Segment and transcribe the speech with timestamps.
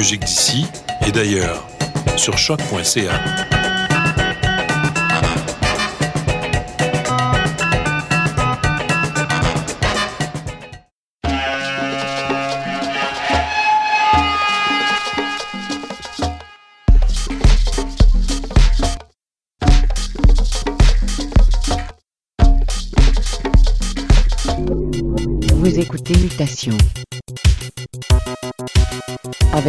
[0.00, 0.64] musique d'ici
[1.06, 1.68] et d'ailleurs
[2.16, 3.20] sur choc.ca.
[25.56, 26.78] Vous écoutez Mutation